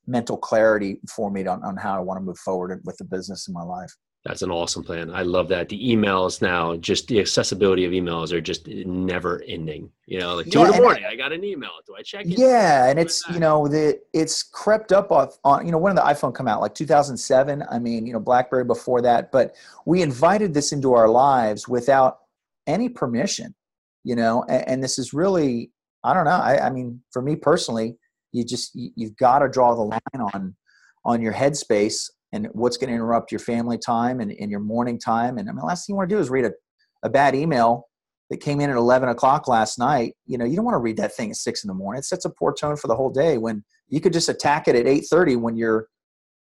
[0.08, 3.48] mental clarity for me on, on how i want to move forward with the business
[3.48, 3.92] in my life
[4.26, 5.12] that's an awesome plan.
[5.14, 5.70] I love that.
[5.70, 9.92] The emails now, just the accessibility of emails are just never ending.
[10.08, 11.70] You know, like two yeah, in the morning, I, I, got an email.
[11.86, 12.40] Do I check it?
[12.40, 16.04] Yeah, and it's you know the it's crept up off on you know when did
[16.04, 16.60] the iPhone come out?
[16.60, 17.64] Like 2007.
[17.70, 19.56] I mean, you know, BlackBerry before that, but
[19.86, 22.22] we invited this into our lives without
[22.66, 23.54] any permission.
[24.04, 25.72] You know, and, and this is really
[26.04, 26.32] I don't know.
[26.32, 27.96] I, I mean, for me personally,
[28.32, 30.56] you just you, you've got to draw the line on
[31.04, 35.00] on your headspace and what's going to interrupt your family time and, and your morning
[35.00, 35.38] time.
[35.38, 36.52] And I mean, the last thing you want to do is read a,
[37.02, 37.88] a bad email
[38.30, 40.16] that came in at 11 o'clock last night.
[40.26, 42.00] You know, you don't want to read that thing at six in the morning.
[42.00, 44.76] It sets a poor tone for the whole day when you could just attack it
[44.76, 45.88] at 8.30 when you're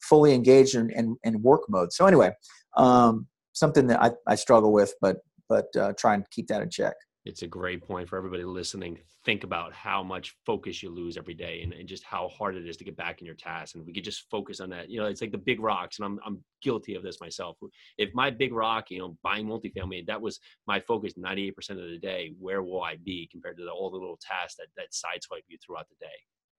[0.01, 1.93] fully engaged in, in, in work mode.
[1.93, 2.33] So anyway,
[2.77, 5.19] um, something that I, I struggle with, but,
[5.49, 6.95] but uh, try and keep that in check
[7.27, 8.99] it's a great point for everybody listening.
[9.25, 12.69] Think about how much focus you lose every day and, and, just how hard it
[12.69, 13.75] is to get back in your task.
[13.75, 14.89] And we could just focus on that.
[14.89, 17.57] You know, it's like the big rocks, and I'm, I'm guilty of this myself.
[17.99, 21.99] If my big rock, you know, buying multifamily, that was my focus 98% of the
[21.99, 25.43] day, where will I be compared to the, all the little tasks that, that sideswipe
[25.49, 26.13] you throughout the day?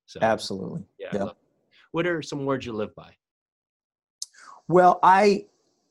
[0.05, 0.83] So, Absolutely.
[0.99, 1.09] Yeah.
[1.13, 1.29] yeah.
[1.91, 3.11] What are some words you live by?
[4.67, 5.45] Well, I,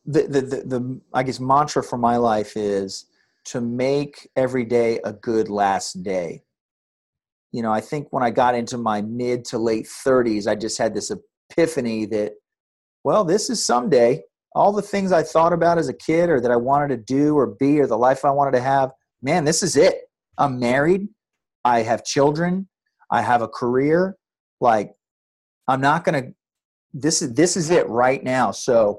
[0.05, 3.07] the, the, the, the, I guess mantra for my life is,
[3.47, 6.43] to make every day a good last day.
[7.53, 10.79] You know, I think when I got into my mid to late 30s, I just
[10.79, 12.33] had this epiphany that,
[13.05, 14.23] well, this is someday.
[14.55, 17.37] All the things I thought about as a kid or that I wanted to do
[17.37, 18.91] or be or the life I wanted to have,
[19.23, 20.01] man, this is it.
[20.39, 21.09] I'm married.
[21.65, 22.69] I have children.
[23.11, 24.17] I have a career.
[24.61, 24.93] Like,
[25.69, 26.35] I'm not going to,
[26.93, 28.51] this is, this is it right now.
[28.51, 28.99] So,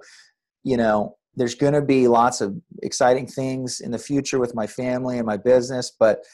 [0.64, 4.68] you know, there's going to be lots of exciting things in the future with my
[4.68, 6.26] family and my business, but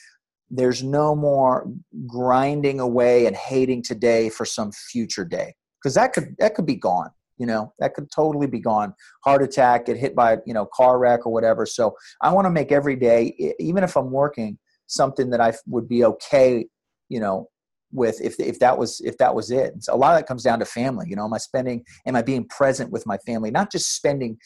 [0.50, 1.70] there's no more
[2.08, 5.54] grinding away and hating today for some future day.
[5.80, 7.74] Because that could that could be gone you know?
[7.80, 8.94] That could totally be gone.
[9.26, 11.66] Heart attack get hit by you know car wreck or whatever.
[11.66, 15.88] So i want to make every day even if i'm working something that i would
[15.88, 16.66] be okay
[17.10, 17.48] you know
[17.92, 19.74] with if if that was if that was it.
[19.84, 21.26] So a lot of that comes down to family you know?
[21.26, 23.52] Am i spending am i being present with my family?
[23.52, 24.38] Not just spending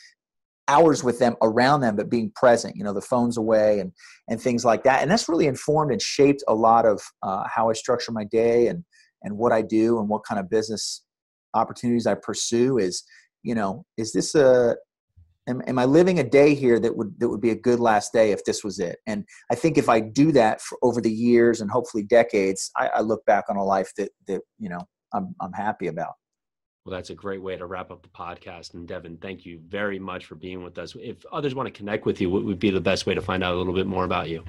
[0.67, 3.91] hours with them around them but being present you know the phones away and
[4.29, 5.01] and things like that.
[5.01, 8.67] And that's really informed and shaped a lot of uh, how i structure my day
[8.67, 8.83] and
[9.23, 11.03] and what i do and what kind of business
[11.53, 13.03] opportunities i pursue is
[13.43, 14.75] you know is this a
[15.47, 18.13] am, am i living a day here that would that would be a good last
[18.13, 18.97] day if this was it?
[19.07, 22.87] And i think if i do that for over the years and hopefully decades i,
[22.87, 24.81] I look back on a life that that you know
[25.13, 26.13] i'm, I'm happy about
[26.87, 28.73] well, that's a great way to wrap up the podcast.
[28.73, 30.95] And Devin, thank you very much for being with us.
[30.97, 33.43] If others want to connect with you, what would be the best way to find
[33.43, 34.45] out a little bit more about you?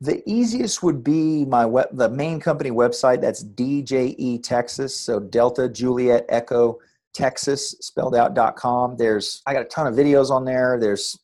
[0.00, 3.20] The easiest would be my web, the main company website.
[3.20, 4.98] That's DJE Texas.
[4.98, 6.78] So Delta Juliet Echo
[7.12, 8.96] Texas spelled out dot com.
[8.96, 10.78] There's I got a ton of videos on there.
[10.80, 11.18] There's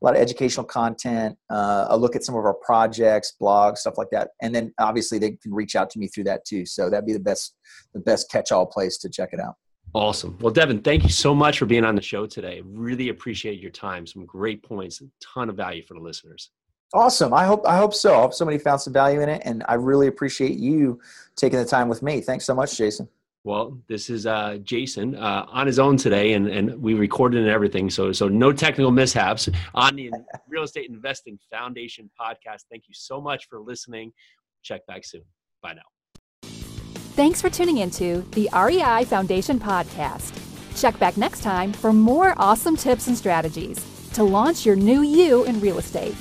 [0.00, 3.98] a lot of educational content, uh, a look at some of our projects, blogs, stuff
[3.98, 4.30] like that.
[4.40, 6.64] And then obviously they can reach out to me through that too.
[6.64, 7.54] So that'd be the best,
[7.92, 9.56] the best catch-all place to check it out.
[9.92, 10.38] Awesome.
[10.40, 12.62] Well, Devin, thank you so much for being on the show today.
[12.64, 14.06] Really appreciate your time.
[14.06, 16.50] Some great points, a ton of value for the listeners.
[16.92, 17.32] Awesome.
[17.32, 18.16] I hope I hope so.
[18.16, 21.00] I hope somebody found some value in it, and I really appreciate you
[21.36, 22.20] taking the time with me.
[22.20, 23.08] Thanks so much, Jason.
[23.42, 27.48] Well, this is uh, Jason uh, on his own today, and, and we recorded and
[27.48, 27.88] everything.
[27.88, 30.10] So, so no technical mishaps on the
[30.46, 32.64] Real Estate Investing Foundation podcast.
[32.70, 34.12] Thank you so much for listening.
[34.62, 35.22] Check back soon.
[35.62, 36.50] Bye now.
[37.14, 40.36] Thanks for tuning into the REI Foundation podcast.
[40.78, 45.44] Check back next time for more awesome tips and strategies to launch your new you
[45.44, 46.16] in real estate.